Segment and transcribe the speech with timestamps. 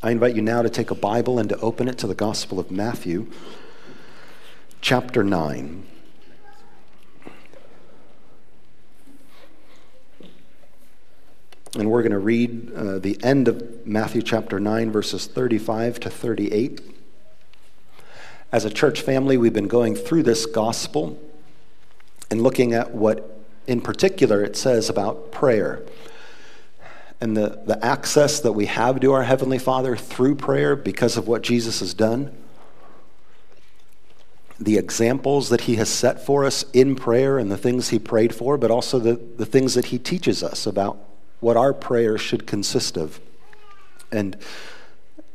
[0.00, 2.60] I invite you now to take a Bible and to open it to the Gospel
[2.60, 3.26] of Matthew,
[4.80, 5.84] chapter 9.
[11.74, 16.10] And we're going to read uh, the end of Matthew chapter 9, verses 35 to
[16.10, 16.80] 38.
[18.52, 21.20] As a church family, we've been going through this gospel
[22.30, 25.82] and looking at what, in particular, it says about prayer
[27.20, 31.26] and the, the access that we have to our Heavenly Father through prayer because of
[31.26, 32.32] what Jesus has done,
[34.60, 38.34] the examples that He has set for us in prayer and the things He prayed
[38.34, 40.98] for, but also the, the things that He teaches us about
[41.40, 43.20] what our prayer should consist of.
[44.12, 44.36] And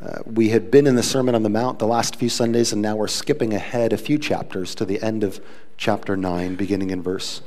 [0.01, 2.81] uh, we had been in the Sermon on the Mount the last few Sundays, and
[2.81, 5.41] now we're skipping ahead a few chapters to the end of
[5.77, 7.41] chapter 9, beginning in verse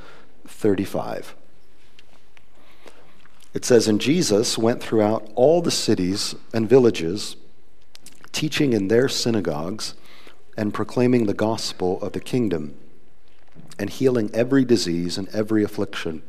[0.47, 1.35] 35.
[3.57, 7.37] It says, And Jesus went throughout all the cities and villages,
[8.31, 9.95] teaching in their synagogues
[10.59, 12.75] and proclaiming the gospel of the kingdom,
[13.79, 16.23] and healing every disease and every affliction.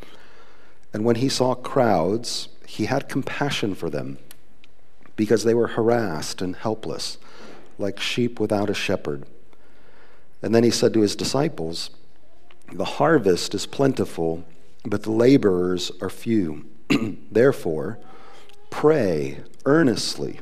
[0.94, 4.20] And when he saw crowds, he had compassion for them,
[5.18, 7.18] because they were harassed and helpless,
[7.78, 9.26] like sheep without a shepherd.
[10.42, 11.90] And then he said to his disciples,
[12.72, 14.46] The harvest is plentiful,
[14.86, 16.64] but the laborers are few.
[17.32, 18.00] Therefore,
[18.70, 20.40] pray earnestly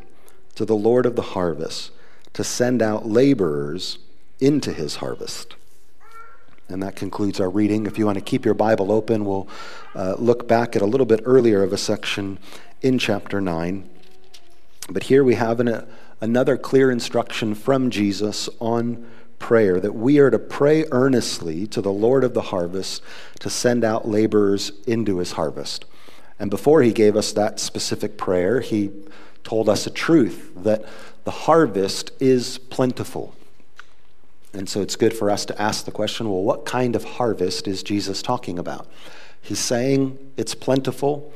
[0.56, 1.92] to the Lord of the harvest
[2.34, 3.98] to send out laborers
[4.40, 5.56] into his harvest.
[6.68, 7.86] And that concludes our reading.
[7.86, 9.48] If you want to keep your Bible open, we'll
[9.94, 12.40] uh, look back at a little bit earlier of a section
[12.82, 13.88] in chapter 9.
[14.90, 15.88] But here we have an, a,
[16.22, 21.92] another clear instruction from Jesus on prayer that we are to pray earnestly to the
[21.92, 23.02] Lord of the harvest
[23.40, 25.86] to send out laborers into his harvest.
[26.40, 28.92] And before he gave us that specific prayer, he
[29.44, 30.86] told us a truth that
[31.24, 33.34] the harvest is plentiful.
[34.54, 37.68] And so it's good for us to ask the question well, what kind of harvest
[37.68, 38.88] is Jesus talking about?
[39.42, 41.32] He's saying it's plentiful.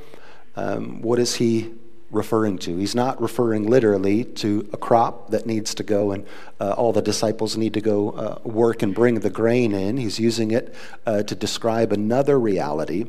[0.55, 1.71] Um, what is he
[2.11, 2.77] referring to?
[2.77, 6.25] He's not referring literally to a crop that needs to go and
[6.59, 9.97] uh, all the disciples need to go uh, work and bring the grain in.
[9.97, 10.73] He's using it
[11.05, 13.05] uh, to describe another reality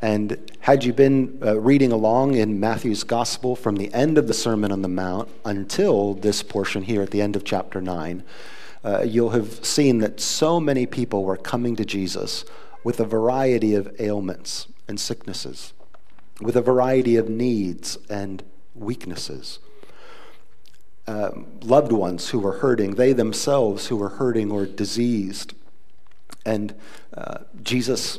[0.00, 4.34] and had you been uh, reading along in Matthew's gospel from the end of the
[4.34, 8.22] Sermon on the Mount until this portion here at the end of chapter 9,
[8.82, 12.46] uh, you'll have seen that so many people were coming to Jesus
[12.82, 15.74] with a variety of ailments and sicknesses,
[16.40, 18.42] with a variety of needs and
[18.74, 19.58] weaknesses.
[21.06, 21.30] Uh,
[21.60, 25.52] loved ones who were hurting, they themselves who were hurting or diseased.
[26.46, 26.74] And
[27.14, 28.18] uh, Jesus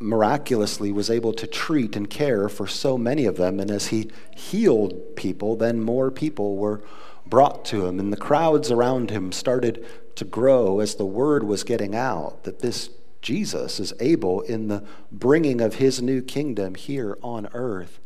[0.00, 3.60] miraculously was able to treat and care for so many of them.
[3.60, 6.82] And as he healed people, then more people were
[7.26, 8.00] brought to him.
[8.00, 12.60] And the crowds around him started to grow as the word was getting out that
[12.60, 12.90] this
[13.22, 18.00] Jesus is able, in the bringing of his new kingdom here on earth,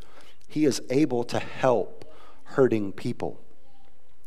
[0.49, 2.05] he is able to help
[2.45, 3.41] hurting people.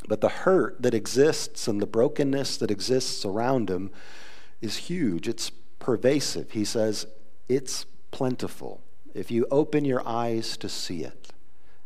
[0.07, 3.91] But the hurt that exists and the brokenness that exists around him
[4.61, 5.27] is huge.
[5.27, 6.51] It's pervasive.
[6.51, 7.05] He says,
[7.49, 8.81] it's plentiful.
[9.13, 11.29] If you open your eyes to see it,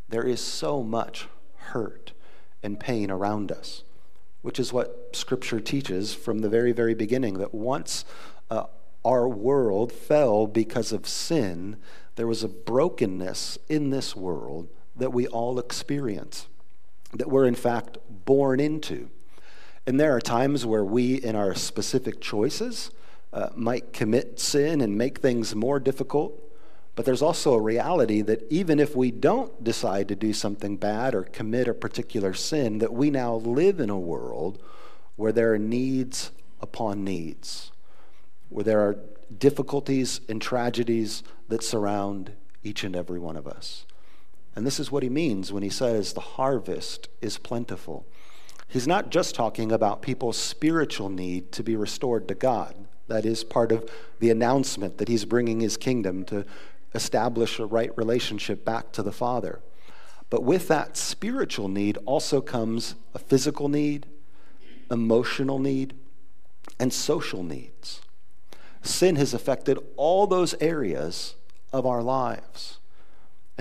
[0.09, 2.13] there is so much hurt
[2.61, 3.83] and pain around us,
[4.41, 8.05] which is what Scripture teaches from the very, very beginning that once
[8.49, 8.65] uh,
[9.03, 11.77] our world fell because of sin,
[12.15, 16.47] there was a brokenness in this world that we all experience,
[17.13, 19.09] that we're in fact born into.
[19.87, 22.91] And there are times where we, in our specific choices,
[23.33, 26.37] uh, might commit sin and make things more difficult.
[26.95, 31.15] But there's also a reality that even if we don't decide to do something bad
[31.15, 34.61] or commit a particular sin, that we now live in a world
[35.15, 37.71] where there are needs upon needs,
[38.49, 38.99] where there are
[39.37, 43.85] difficulties and tragedies that surround each and every one of us.
[44.55, 48.05] And this is what he means when he says the harvest is plentiful.
[48.71, 52.73] He's not just talking about people's spiritual need to be restored to God.
[53.09, 56.45] That is part of the announcement that he's bringing his kingdom to
[56.95, 59.59] establish a right relationship back to the Father.
[60.29, 64.05] But with that spiritual need also comes a physical need,
[64.89, 65.93] emotional need,
[66.79, 67.99] and social needs.
[68.83, 71.35] Sin has affected all those areas
[71.73, 72.77] of our lives.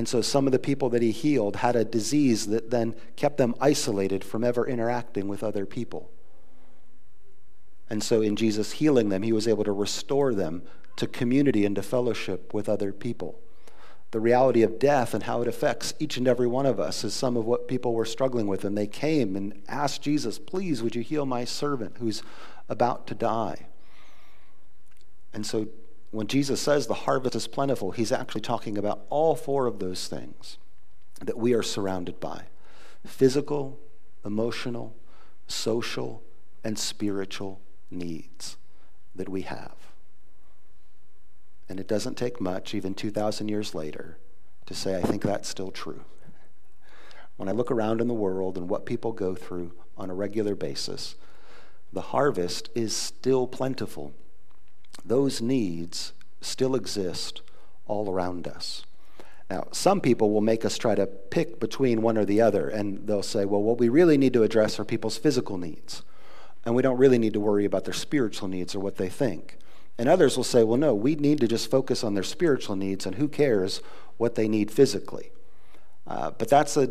[0.00, 3.37] And so some of the people that he healed had a disease that then kept
[3.37, 6.11] them isolated from ever interacting with other people.
[7.91, 10.62] And so, in Jesus healing them, he was able to restore them
[10.97, 13.41] to community and to fellowship with other people.
[14.12, 17.12] the reality of death and how it affects each and every one of us is
[17.12, 18.64] some of what people were struggling with.
[18.64, 22.23] And they came and asked Jesus, Please, would you heal my servant who's
[22.70, 23.67] about to die?
[25.35, 25.69] And so
[26.11, 30.09] when Jesus says the harvest is plentiful, he's actually talking about all four of those
[30.09, 30.59] things
[31.21, 32.45] that we are surrounded by
[33.07, 33.79] physical,
[34.25, 34.95] emotional,
[35.47, 36.23] social,
[36.65, 37.61] and spiritual
[37.91, 38.57] needs
[39.15, 39.75] that we have.
[41.69, 44.19] And it doesn't take much, even 2,000 years later,
[44.67, 46.05] to say, I think that's still true.
[47.37, 50.55] When I look around in the world and what people go through on a regular
[50.55, 51.15] basis,
[51.93, 54.12] the harvest is still plentiful.
[55.05, 57.43] Those needs still exist
[57.87, 58.85] all around us.
[59.50, 63.06] Now, some people will make us try to pick between one or the other, and
[63.06, 66.02] they'll say, well, what we really need to address are people's physical needs,
[66.64, 69.58] and we don't really need to worry about their spiritual needs or what they think.
[69.99, 73.06] And others will say, well, no, we need to just focus on their spiritual needs,
[73.06, 73.82] and who cares
[74.19, 75.32] what they need physically.
[76.06, 76.88] Uh, but that's a,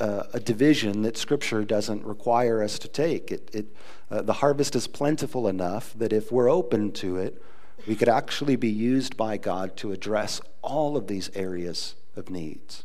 [0.00, 3.30] a, a, division that Scripture doesn't require us to take.
[3.30, 3.66] It, it,
[4.10, 7.42] uh, the harvest is plentiful enough that if we're open to it,
[7.86, 12.84] we could actually be used by God to address all of these areas of needs.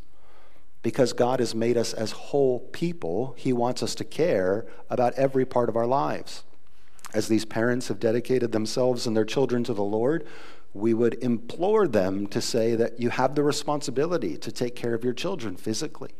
[0.81, 5.45] Because God has made us as whole people, He wants us to care about every
[5.45, 6.43] part of our lives
[7.13, 10.25] as these parents have dedicated themselves and their children to the Lord,
[10.73, 15.03] we would implore them to say that you have the responsibility to take care of
[15.03, 16.11] your children physically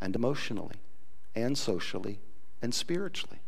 [0.00, 0.76] and emotionally
[1.34, 2.20] and socially
[2.62, 3.40] and spiritually.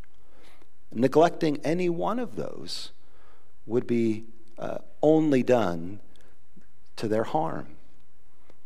[0.93, 2.91] Neglecting any one of those
[3.67, 4.25] would be
[4.59, 6.01] uh, only done
[6.97, 7.69] to their harm.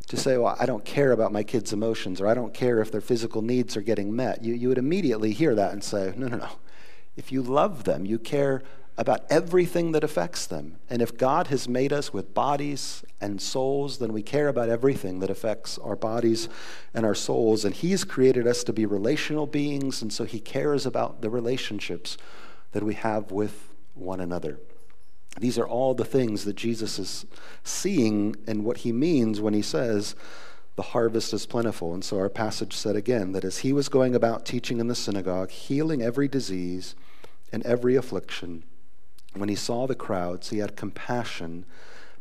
[0.08, 2.92] To say, well, I don't care about my kids' emotions or I don't care if
[2.92, 6.28] their physical needs are getting met, you, you would immediately hear that and say, no,
[6.28, 6.48] no, no.
[7.16, 8.62] If you love them, you care
[8.96, 10.76] about everything that affects them.
[10.88, 15.18] And if God has made us with bodies and souls, then we care about everything
[15.20, 16.48] that affects our bodies
[16.92, 17.64] and our souls.
[17.64, 22.16] And He's created us to be relational beings, and so He cares about the relationships
[22.72, 24.60] that we have with one another.
[25.40, 27.26] These are all the things that Jesus is
[27.64, 30.14] seeing and what He means when He says,
[30.76, 31.94] the harvest is plentiful.
[31.94, 34.94] And so our passage said again that as he was going about teaching in the
[34.94, 36.96] synagogue, healing every disease
[37.52, 38.64] and every affliction,
[39.34, 41.64] when he saw the crowds, he had compassion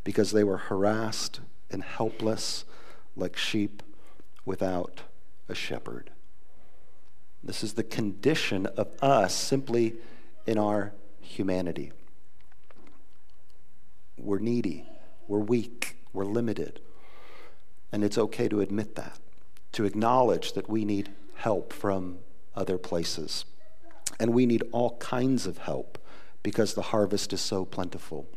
[0.03, 1.39] because they were harassed
[1.69, 2.65] and helpless
[3.15, 3.83] like sheep
[4.45, 5.03] without
[5.47, 6.11] a shepherd.
[7.43, 9.95] This is the condition of us simply
[10.45, 11.91] in our humanity.
[14.17, 14.85] We're needy,
[15.27, 16.79] we're weak, we're limited.
[17.91, 19.19] And it's okay to admit that,
[19.73, 22.19] to acknowledge that we need help from
[22.55, 23.45] other places.
[24.19, 25.97] And we need all kinds of help
[26.43, 28.27] because the harvest is so plentiful.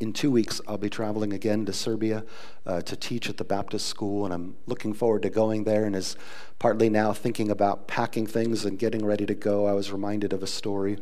[0.00, 2.24] In two weeks, I'll be traveling again to Serbia
[2.66, 5.84] uh, to teach at the Baptist school, and I'm looking forward to going there.
[5.84, 6.16] And as
[6.58, 10.42] partly now thinking about packing things and getting ready to go, I was reminded of
[10.42, 10.98] a story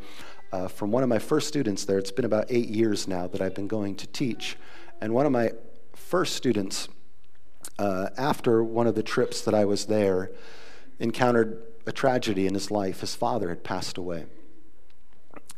[0.52, 1.98] uh, from one of my first students there.
[1.98, 4.56] It's been about eight years now that I've been going to teach.
[5.00, 5.52] And one of my
[5.94, 6.88] first students
[7.78, 10.30] uh, after one of the trips that I was there,
[10.98, 13.00] encountered a tragedy in his life.
[13.00, 14.26] His father had passed away.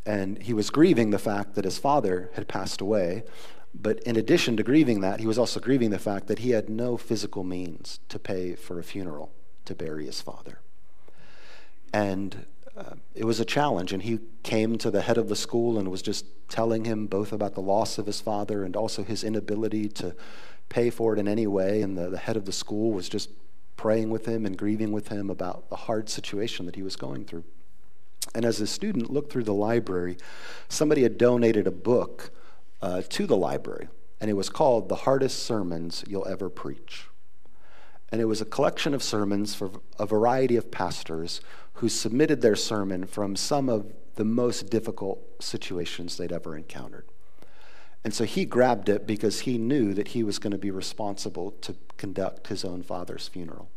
[0.06, 3.24] And he was grieving the fact that his father had passed away.
[3.74, 6.68] But in addition to grieving that, he was also grieving the fact that he had
[6.68, 9.32] no physical means to pay for a funeral
[9.64, 10.60] to bury his father.
[11.92, 12.46] And
[12.76, 13.92] uh, it was a challenge.
[13.92, 17.32] And he came to the head of the school and was just telling him both
[17.32, 20.14] about the loss of his father and also his inability to
[20.68, 21.82] pay for it in any way.
[21.82, 23.30] And the, the head of the school was just
[23.76, 27.24] praying with him and grieving with him about the hard situation that he was going
[27.24, 27.44] through.
[28.34, 30.16] And as a student looked through the library,
[30.68, 32.30] somebody had donated a book
[32.80, 33.88] uh, to the library,
[34.20, 37.06] and it was called The Hardest Sermons You'll Ever Preach.
[38.10, 41.40] And it was a collection of sermons for a variety of pastors
[41.74, 47.06] who submitted their sermon from some of the most difficult situations they'd ever encountered.
[48.04, 51.52] And so he grabbed it because he knew that he was going to be responsible
[51.62, 53.70] to conduct his own father's funeral.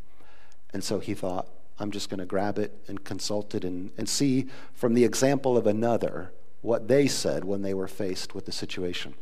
[0.74, 1.48] And so he thought,
[1.80, 5.58] I'm just going to grab it and consult it and, and see from the example
[5.58, 6.32] of another
[6.62, 9.14] what they said when they were faced with the situation.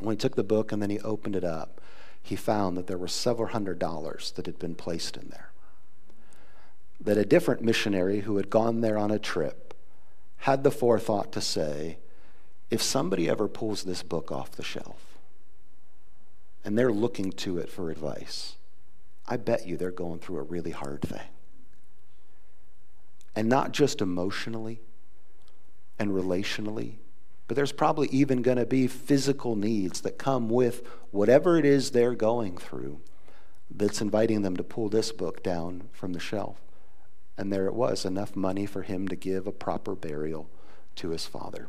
[0.00, 1.80] When he took the book and then he opened it up,
[2.22, 5.52] he found that there were several hundred dollars that had been placed in there.
[7.00, 9.74] That a different missionary who had gone there on a trip
[10.38, 11.98] had the forethought to say,
[12.70, 15.18] if somebody ever pulls this book off the shelf
[16.64, 18.56] and they're looking to it for advice,
[19.26, 21.28] I bet you they're going through a really hard thing.
[23.34, 24.80] And not just emotionally
[25.98, 26.96] and relationally,
[27.46, 31.90] but there's probably even going to be physical needs that come with whatever it is
[31.90, 33.00] they're going through
[33.70, 36.60] that's inviting them to pull this book down from the shelf.
[37.36, 40.48] And there it was enough money for him to give a proper burial
[40.96, 41.68] to his father.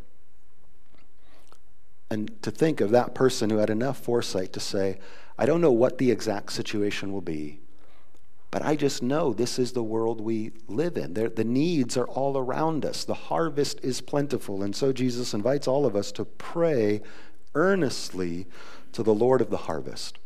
[2.10, 5.00] And to think of that person who had enough foresight to say,
[5.38, 7.62] I don't know what the exact situation will be,
[8.52, 11.14] but I just know this is the world we live in.
[11.14, 13.06] The needs are all around us.
[13.06, 14.62] The harvest is plentiful.
[14.62, 17.02] And so Jesus invites all of us to pray
[17.56, 18.48] earnestly
[18.92, 20.20] to the Lord of the harvest.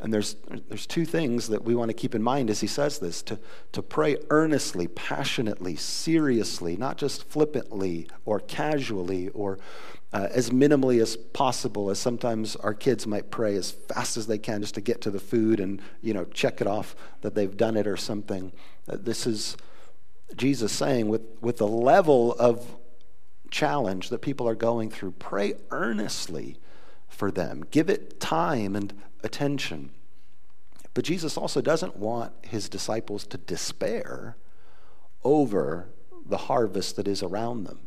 [0.00, 0.36] And there's,
[0.68, 3.38] there's two things that we want to keep in mind as he says this to,
[3.70, 9.58] to pray earnestly, passionately, seriously, not just flippantly or casually or
[10.12, 14.38] uh, as minimally as possible, as sometimes our kids might pray as fast as they
[14.38, 17.56] can just to get to the food and you know check it off that they've
[17.56, 18.52] done it or something.
[18.88, 19.56] Uh, this is
[20.36, 22.76] Jesus saying with, with the level of
[23.50, 26.56] challenge that people are going through, pray earnestly
[27.08, 27.64] for them.
[27.70, 28.92] Give it time and
[29.22, 29.90] attention.
[30.94, 34.36] But Jesus also doesn't want his disciples to despair
[35.24, 35.88] over
[36.26, 37.80] the harvest that is around them.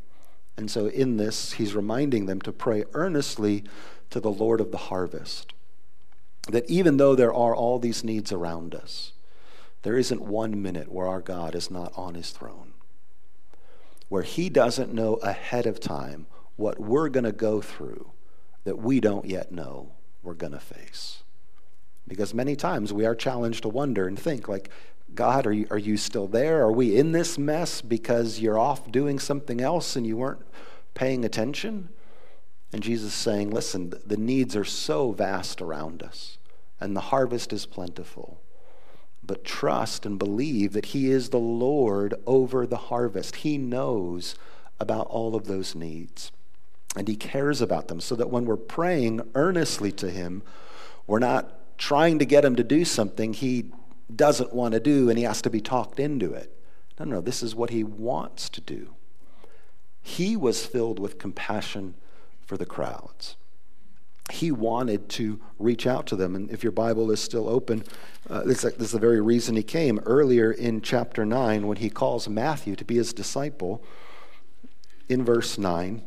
[0.57, 3.63] And so, in this, he's reminding them to pray earnestly
[4.09, 5.53] to the Lord of the harvest.
[6.47, 9.13] That even though there are all these needs around us,
[9.81, 12.73] there isn't one minute where our God is not on his throne,
[14.09, 18.11] where he doesn't know ahead of time what we're going to go through
[18.63, 19.91] that we don't yet know
[20.23, 21.23] we're going to face.
[22.07, 24.69] Because many times we are challenged to wonder and think, like,
[25.13, 26.61] God, are you, are you still there?
[26.61, 30.45] Are we in this mess because you're off doing something else and you weren't
[30.93, 31.89] paying attention?
[32.73, 36.37] And Jesus is saying, listen, the needs are so vast around us
[36.79, 38.41] and the harvest is plentiful.
[39.23, 43.37] But trust and believe that He is the Lord over the harvest.
[43.37, 44.35] He knows
[44.79, 46.31] about all of those needs
[46.95, 50.43] and He cares about them so that when we're praying earnestly to Him,
[51.07, 53.71] we're not trying to get Him to do something He
[54.13, 56.57] doesn't want to do and He has to be talked into it.
[56.99, 58.95] No, no, this is what He wants to do.
[60.01, 61.95] He was filled with compassion
[62.45, 63.35] for the crowds.
[64.31, 66.35] He wanted to reach out to them.
[66.35, 67.83] And if your Bible is still open,
[68.29, 69.99] uh, this, this is the very reason he came.
[69.99, 73.83] Earlier in chapter 9, when he calls Matthew to be his disciple,
[75.07, 76.01] in verse 9,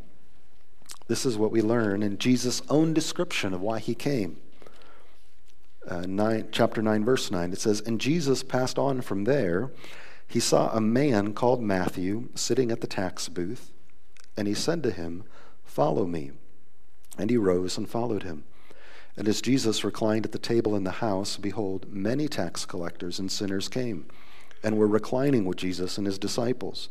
[1.06, 4.38] this is what we learn in Jesus' own description of why he came.
[5.88, 9.70] Uh, nine, chapter 9, verse 9, it says, And Jesus passed on from there.
[10.26, 13.72] He saw a man called Matthew sitting at the tax booth,
[14.36, 15.24] and he said to him,
[15.64, 16.32] Follow me.
[17.16, 18.44] And he rose and followed him.
[19.16, 23.32] And as Jesus reclined at the table in the house, behold, many tax collectors and
[23.32, 24.06] sinners came,
[24.62, 26.88] and were reclining with Jesus and his disciples.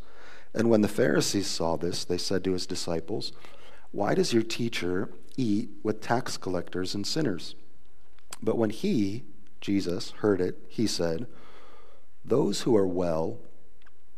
[0.53, 3.31] And when the Pharisees saw this, they said to his disciples,
[3.91, 7.55] why does your teacher eat with tax collectors and sinners?
[8.41, 9.23] But when he,
[9.61, 11.27] Jesus, heard it, he said,
[12.23, 13.39] Those who are well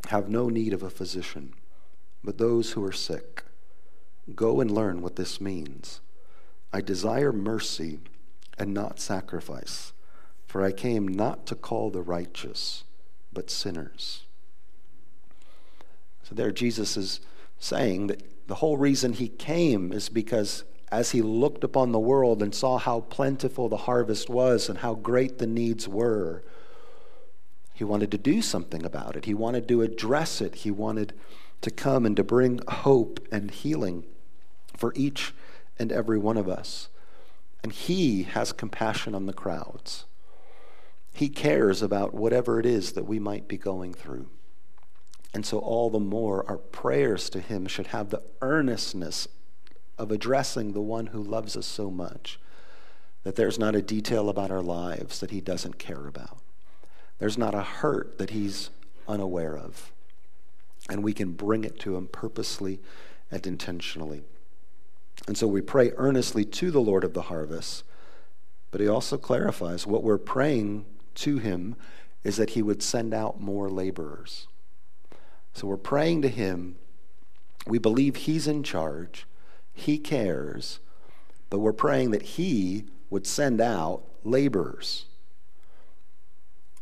[0.10, 1.54] have no need of a physician,
[2.24, 3.44] but those who are sick.
[4.36, 6.02] Go and learn what this means.
[6.72, 8.00] I desire mercy
[8.58, 9.94] and not sacrifice,
[10.46, 12.84] for I came not to call the righteous,
[13.34, 14.24] but sinners.
[16.24, 17.22] So there, Jesus is
[17.60, 22.42] saying that the whole reason he came is because as he looked upon the world
[22.42, 26.44] and saw how plentiful the harvest was and how great the needs were,
[27.74, 29.26] he wanted to do something about it.
[29.26, 30.56] He wanted to address it.
[30.56, 31.14] He wanted
[31.62, 34.06] to come and to bring hope and healing
[34.76, 35.34] for each
[35.78, 36.90] and every one of us.
[37.64, 40.06] And he has compassion on the crowds.
[41.14, 44.30] He cares about whatever it is that we might be going through.
[45.34, 49.28] And so, all the more, our prayers to Him should have the earnestness
[50.00, 52.40] of addressing the one who loves us so much
[53.24, 56.40] that there's not a detail about our lives that He doesn't care about.
[57.20, 58.70] There's not a hurt that He's
[59.08, 59.92] unaware of.
[60.90, 62.80] And we can bring it to Him purposely
[63.30, 64.24] and intentionally.
[65.28, 67.84] And so we pray earnestly to the Lord of the harvest,
[68.72, 71.76] but He also clarifies what we're praying to Him
[72.24, 74.48] is that He would send out more laborers.
[75.54, 76.78] So we're praying to Him.
[77.68, 79.26] We believe He's in charge,
[79.80, 80.80] He cares,
[81.50, 85.06] but we're praying that He would send out laborers,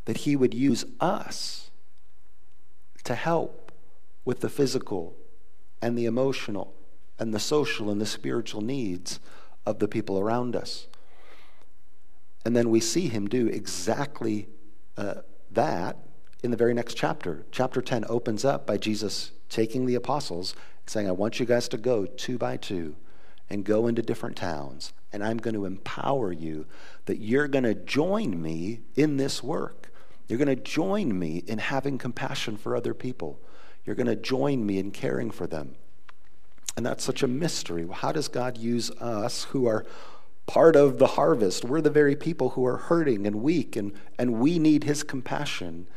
[0.05, 1.69] that He would use us
[3.03, 3.71] to help
[4.25, 5.15] with the physical
[5.81, 6.73] and the emotional
[7.19, 9.19] and the social and the spiritual needs
[9.65, 10.87] of the people around us.
[12.45, 14.47] And then we see him do exactly
[14.97, 15.15] uh,
[15.51, 15.97] that
[16.43, 17.45] in the very next chapter.
[17.51, 21.77] Chapter 10 opens up by Jesus taking the apostles saying, I want you guys to
[21.77, 22.95] go two by two
[23.49, 26.65] and go into different towns, and I'm going to empower you
[27.05, 29.91] that you're going to join me in this work.
[30.27, 33.39] You're going to join me in having compassion for other people.
[33.85, 35.75] You're going to join me in caring for them.
[36.75, 37.87] And that's such a mystery.
[37.91, 39.85] How does God use us who are
[40.45, 41.63] part of the harvest?
[41.63, 45.87] We're the very people who are hurting and weak, and, and we need His compassion,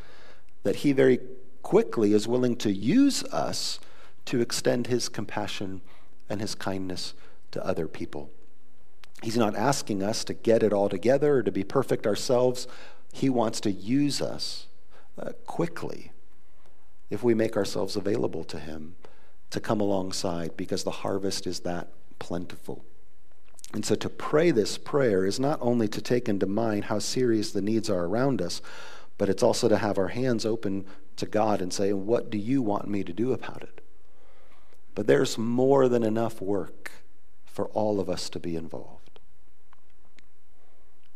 [0.63, 1.19] that He very
[1.63, 3.79] quickly is willing to use us
[4.25, 5.81] to extend His compassion
[6.29, 7.13] and His kindness
[7.51, 8.29] to other people.
[9.21, 12.67] He's not asking us to get it all together or to be perfect ourselves.
[13.13, 14.67] He wants to use us
[15.21, 16.11] uh, quickly
[17.09, 18.95] if we make ourselves available to Him
[19.51, 22.83] to come alongside because the harvest is that plentiful.
[23.73, 27.51] And so to pray this prayer is not only to take into mind how serious
[27.51, 28.61] the needs are around us,
[29.17, 30.85] but it's also to have our hands open
[31.17, 33.81] to God and say, What do you want me to do about it?
[34.95, 36.91] But there's more than enough work
[37.45, 39.19] for all of us to be involved.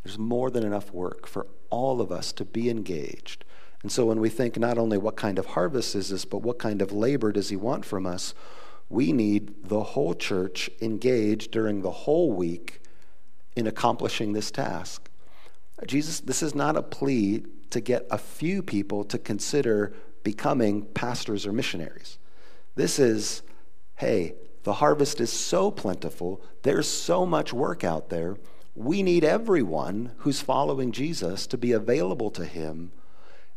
[0.04, 3.44] There's more than enough work for all of us to be engaged.
[3.82, 6.60] And so when we think not only what kind of harvest is this, but what
[6.60, 8.34] kind of labor does he want from us,
[8.90, 12.82] we need the whole church engaged during the whole week
[13.56, 15.10] in accomplishing this task.
[15.88, 19.93] Jesus, this is not a plea to get a few people to consider
[20.24, 22.17] becoming pastors or missionaries.
[22.75, 23.41] This is,
[23.95, 28.38] hey, the harvest is so plentiful, there's so much work out there.
[28.75, 32.91] We need everyone who's following Jesus to be available to him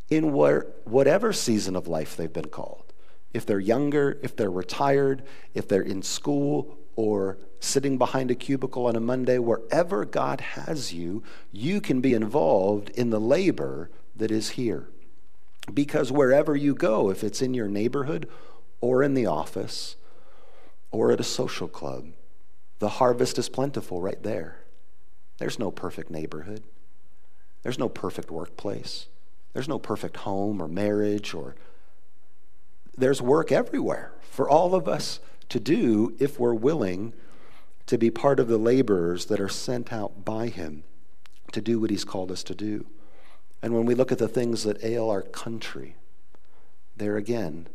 [0.08, 2.92] in whatever season of life they've been called.
[3.34, 5.22] If they're younger, if they're retired,
[5.54, 10.92] if they're in school or sitting behind a cubicle on a Monday, wherever God has
[10.92, 14.88] you, you can be involved in the labor that is here.
[15.72, 18.28] Because wherever you go, if it's in your neighborhood
[18.80, 19.94] or in the office,
[20.90, 22.06] or at a social club.
[22.80, 24.64] The harvest is plentiful right there.
[25.38, 26.64] There's no perfect neighborhood.
[27.62, 29.06] There's no perfect workplace.
[29.52, 31.54] There's no perfect home or marriage or
[32.96, 37.12] there's work everywhere for all of us to do if we're willing
[37.86, 40.84] to be part of the laborers that are sent out by him
[41.52, 42.86] to do what he's called us to do.
[43.62, 45.96] And when we look at the things that ail our country,
[46.96, 47.68] there again,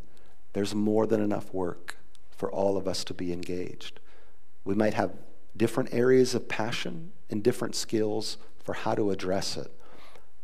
[0.53, 1.97] there's more than enough work
[2.35, 3.99] for all of us to be engaged.
[4.63, 5.13] We might have
[5.57, 9.71] different areas of passion and different skills for how to address it.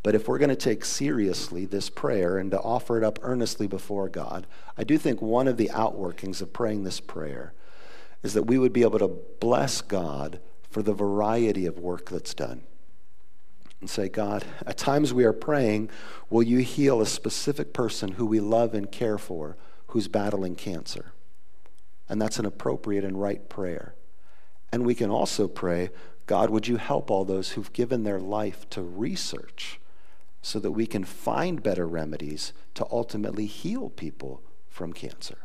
[0.02, 3.68] But if we're going to take seriously this prayer and to offer it up earnestly
[3.68, 7.54] before God, I do think one of the outworkings of praying this prayer
[8.24, 12.34] is that we would be able to bless God for the variety of work that's
[12.34, 12.62] done.
[13.82, 15.90] And say, God, at times we are praying,
[16.30, 19.58] will you heal a specific person who we love and care for
[19.88, 21.14] who's battling cancer?
[22.08, 23.96] And that's an appropriate and right prayer.
[24.72, 25.92] And we can also pray,
[26.26, 29.79] God, would you help all those who've given their life to research
[30.42, 35.40] so that we can find better remedies to ultimately heal people from cancer?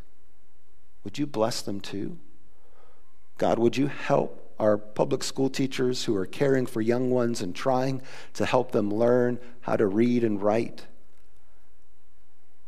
[1.03, 2.19] Would you bless them too?
[3.39, 7.55] God, would you help our public school teachers who are caring for young ones and
[7.55, 8.01] trying
[8.35, 10.87] to help them learn how to read and write?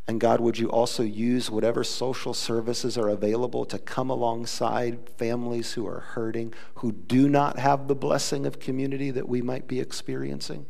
[0.09, 5.73] And God, would you also use whatever social services are available to come alongside families
[5.73, 9.81] who are hurting, who do not have the blessing of community that we might be
[9.81, 10.67] experiencing?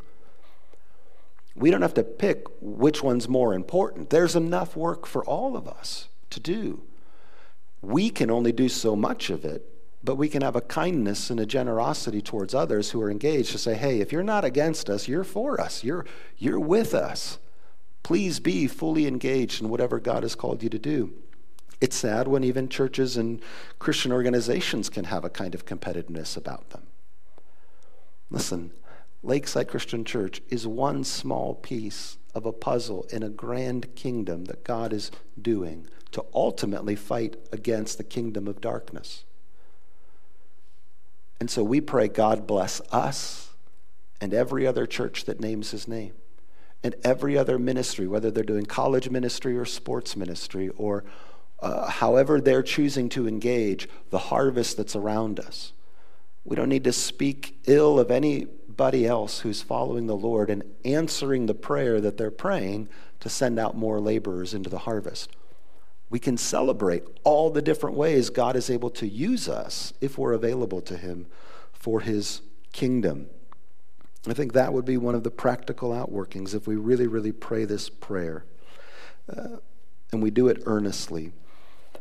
[1.57, 4.11] We don't have to pick which one's more important.
[4.11, 6.83] There's enough work for all of us to do.
[7.81, 9.67] We can only do so much of it,
[10.05, 13.59] but we can have a kindness and a generosity towards others who are engaged to
[13.59, 16.05] say, hey, if you're not against us, you're for us, you're,
[16.37, 17.39] you're with us.
[18.03, 21.13] Please be fully engaged in whatever God has called you to do.
[21.81, 23.41] It's sad when even churches and
[23.79, 26.83] Christian organizations can have a kind of competitiveness about them.
[28.31, 28.73] Listen,
[29.27, 34.63] Lakeside Christian Church is one small piece of a puzzle in a grand kingdom that
[34.63, 35.11] God is
[35.41, 39.25] doing to ultimately fight against the kingdom of darkness.
[41.41, 43.51] And so we pray God bless us
[44.21, 46.13] and every other church that names his name
[46.85, 51.05] and every other ministry, whether they're doing college ministry or sports ministry or
[51.61, 55.73] uh, however they're choosing to engage the harvest that's around us.
[56.45, 58.13] We don't need to speak ill of
[58.79, 63.59] anybody else who's following the Lord and answering the prayer that they're praying to send
[63.59, 65.31] out more laborers into the harvest.
[66.11, 70.35] We can celebrate all the different ways God is able to use us if we're
[70.35, 71.27] available to Him
[71.73, 72.43] for His
[72.75, 73.29] kingdom.
[74.29, 77.65] I think that would be one of the practical outworkings if we really, really pray
[77.65, 78.45] this prayer.
[79.35, 79.57] Uh,
[80.13, 81.33] and we do it earnestly.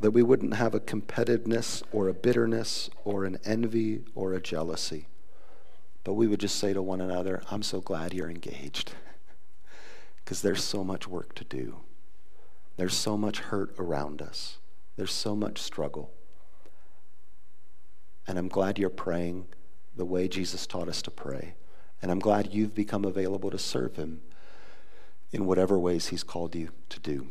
[0.01, 5.07] that we wouldn't have a competitiveness or a bitterness or an envy or a jealousy,
[6.05, 8.93] but we would just say to one another, I'm so glad you're engaged
[10.23, 11.77] because there's so much work to do.
[12.77, 14.59] There's so much hurt around us.
[14.97, 16.11] There's so much struggle.
[18.27, 19.47] And I'm glad you're praying
[19.95, 21.55] the way Jesus taught us to pray.
[22.01, 24.21] And I'm glad you've become available to serve him
[25.31, 27.27] in whatever ways he's called you to do.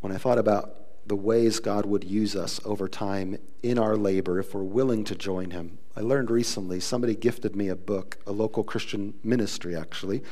[0.00, 4.38] When I thought about the ways God would use us over time in our labor
[4.38, 8.32] if we're willing to join him, I learned recently somebody gifted me a book, a
[8.32, 10.22] local Christian ministry actually,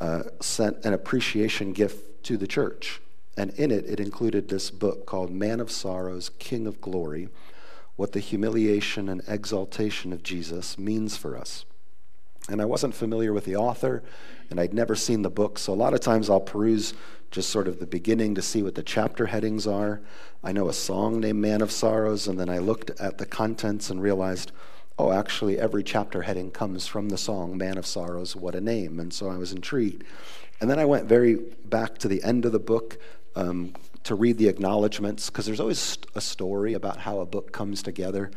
[0.00, 3.00] uh, sent an appreciation gift to the church.
[3.36, 7.28] And in it, it included this book called Man of Sorrows, King of Glory
[7.96, 11.64] What the Humiliation and Exaltation of Jesus Means for Us.
[12.48, 14.02] And I wasn't familiar with the author,
[14.50, 16.92] and I'd never seen the book, so a lot of times I'll peruse
[17.30, 20.02] just sort of the beginning to see what the chapter headings are.
[20.42, 23.88] I know a song named Man of Sorrows, and then I looked at the contents
[23.88, 24.52] and realized,
[24.98, 29.00] oh, actually, every chapter heading comes from the song Man of Sorrows, What a Name.
[29.00, 30.04] And so I was intrigued.
[30.60, 32.98] And then I went very back to the end of the book
[33.34, 33.72] um,
[34.04, 38.30] to read the acknowledgments, because there's always a story about how a book comes together.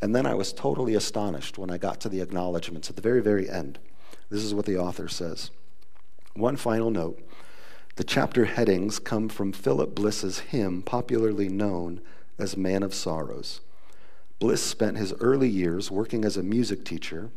[0.00, 3.20] And then I was totally astonished when I got to the acknowledgments at the very,
[3.20, 3.78] very end.
[4.30, 5.50] This is what the author says.
[6.34, 7.20] One final note
[7.96, 12.00] the chapter headings come from Philip Bliss's hymn, popularly known
[12.38, 13.60] as Man of Sorrows.
[14.38, 17.32] Bliss spent his early years working as a music teacher,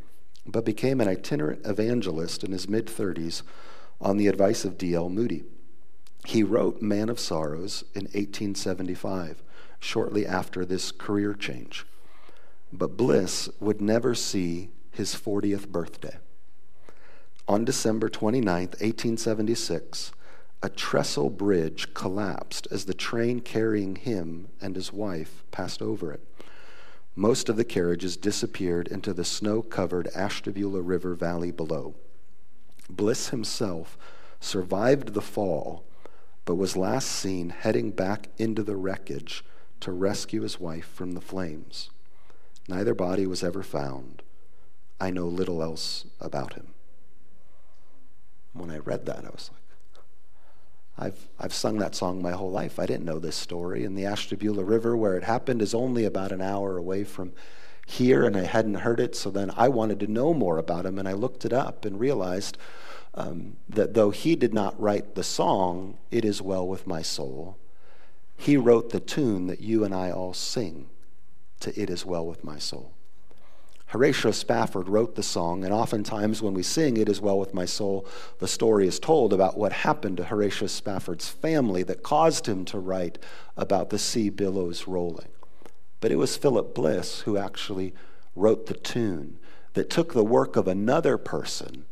[0.45, 3.41] but became an itinerant evangelist in his mid 30s
[3.99, 5.09] on the advice of D.L.
[5.09, 5.45] Moody.
[6.25, 9.41] He wrote Man of Sorrows in 1875,
[9.79, 11.87] shortly after this career change.
[12.73, 16.17] But Bliss would never see his 40th birthday.
[17.47, 20.11] On December 29, 1876,
[20.63, 26.21] a trestle bridge collapsed as the train carrying him and his wife passed over it.
[27.15, 31.95] Most of the carriages disappeared into the snow covered Ashtabula River valley below.
[32.89, 33.97] Bliss himself
[34.39, 35.83] survived the fall,
[36.45, 39.43] but was last seen heading back into the wreckage
[39.81, 41.89] to rescue his wife from the flames.
[42.71, 44.21] Neither body was ever found.
[44.97, 46.67] I know little else about him.
[48.53, 50.05] When I read that, I was like,
[50.97, 52.79] I've, I've sung that song my whole life.
[52.79, 53.83] I didn't know this story.
[53.83, 57.33] And the Ashtabula River, where it happened, is only about an hour away from
[57.85, 59.17] here, and I hadn't heard it.
[59.17, 61.99] So then I wanted to know more about him, and I looked it up and
[61.99, 62.57] realized
[63.15, 67.57] um, that though he did not write the song, It Is Well With My Soul,
[68.37, 70.87] he wrote the tune that you and I all sing
[71.61, 72.93] to It Is Well With My Soul.
[73.87, 77.65] Horatio Spafford wrote the song, and oftentimes when we sing It Is Well With My
[77.65, 78.07] Soul,
[78.39, 82.79] the story is told about what happened to Horatio Spafford's family that caused him to
[82.79, 83.17] write
[83.57, 85.27] about the sea billows rolling.
[85.99, 87.93] But it was Philip Bliss who actually
[88.33, 89.39] wrote the tune
[89.73, 91.85] that took the work of another person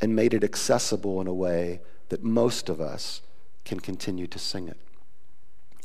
[0.00, 3.22] and made it accessible in a way that most of us
[3.64, 4.78] can continue to sing it.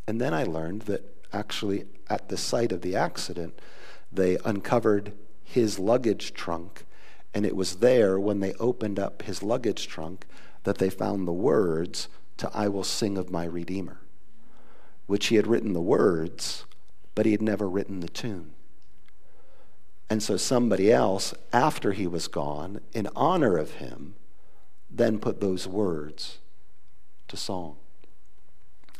[0.08, 3.60] And then I learned that actually at the site of the accident,
[4.12, 6.86] they uncovered his luggage trunk,
[7.34, 10.26] and it was there when they opened up his luggage trunk
[10.64, 13.98] that they found the words to I Will Sing of My Redeemer,
[15.08, 16.66] which he had written the words,
[17.16, 18.54] but he had never written the tune.
[20.10, 24.16] And so somebody else, after he was gone, in honor of him,
[24.90, 26.40] then put those words
[27.28, 27.78] to song.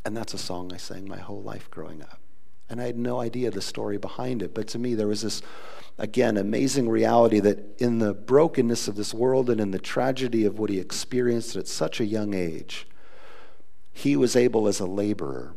[0.06, 2.20] And that's a song I sang my whole life growing up.
[2.70, 4.54] And I had no idea the story behind it.
[4.54, 5.42] But to me, there was this,
[5.98, 10.58] again, amazing reality that in the brokenness of this world and in the tragedy of
[10.58, 12.88] what he experienced at such a young age,
[13.92, 15.56] he was able as a laborer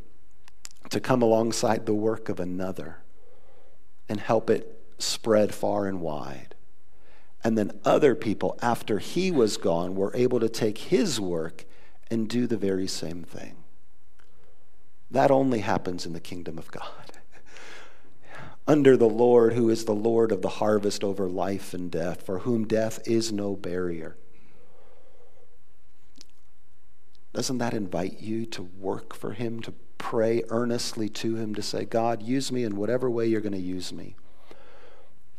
[0.90, 2.98] to come alongside the work of another
[4.08, 6.54] and help it spread far and wide.
[7.42, 11.64] And then other people, after he was gone, were able to take his work
[12.10, 13.56] and do the very same thing.
[15.10, 16.82] That only happens in the kingdom of God.
[18.68, 22.40] Under the Lord, who is the Lord of the harvest over life and death, for
[22.40, 24.16] whom death is no barrier.
[27.32, 31.84] Doesn't that invite you to work for Him, to pray earnestly to Him, to say,
[31.84, 34.16] God, use me in whatever way you're going to use me?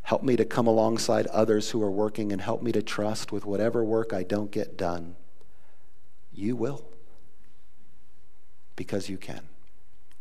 [0.03, 3.45] Help me to come alongside others who are working and help me to trust with
[3.45, 5.17] whatever work I don't get done.
[6.31, 6.87] You will,
[8.77, 9.49] because you can.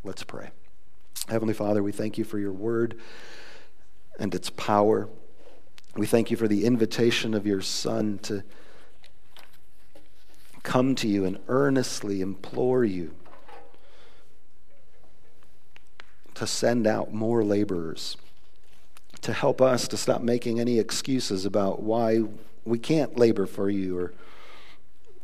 [0.07, 0.51] Let's pray.
[1.29, 2.97] Heavenly Father, we thank you for your word
[4.21, 5.09] and its power.
[5.97, 8.45] We thank you for the invitation of your Son to
[10.63, 13.17] come to you and earnestly implore you
[16.35, 18.17] to send out more laborers,
[19.23, 22.23] to help us to stop making any excuses about why
[22.65, 24.15] we can't labor for you or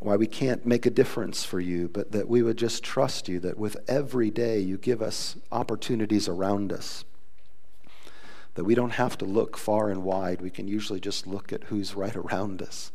[0.04, 3.40] why we can't make a difference for you, but that we would just trust you
[3.40, 7.04] that with every day you give us opportunities around us.
[8.54, 10.42] That we don't have to look far and wide.
[10.42, 12.92] We can usually just look at who's right around us.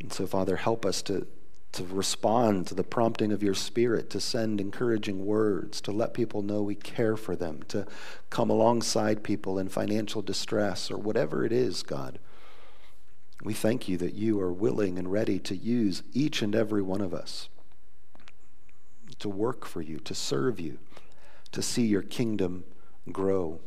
[0.00, 1.26] And so, Father, help us to,
[1.72, 6.42] to respond to the prompting of your Spirit, to send encouraging words, to let people
[6.42, 7.86] know we care for them, to
[8.30, 12.18] come alongside people in financial distress or whatever it is, God.
[13.42, 17.00] We thank you that you are willing and ready to use each and every one
[17.00, 17.48] of us
[19.18, 20.78] to work for you, to serve you,
[21.52, 22.64] to see your kingdom
[23.10, 23.60] grow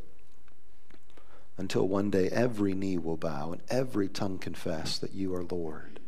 [1.57, 5.99] until one day every knee will bow and every tongue confess that you are Lord.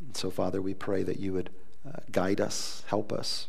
[0.00, 1.50] And so, Father, we pray that you would
[1.86, 3.48] uh, guide us, help us.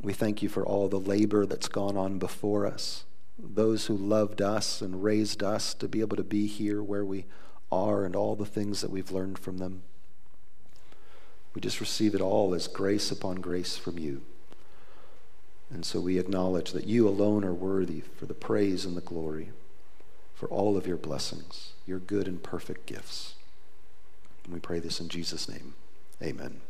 [0.00, 3.04] We thank you for all the labor that's gone on before us
[3.38, 7.24] those who loved us and raised us to be able to be here where we
[7.70, 9.82] are and all the things that we've learned from them.
[11.54, 14.22] We just receive it all as grace upon grace from you.
[15.70, 19.50] And so we acknowledge that you alone are worthy for the praise and the glory,
[20.34, 23.34] for all of your blessings, your good and perfect gifts.
[24.44, 25.74] And we pray this in Jesus' name.
[26.22, 26.60] Amen.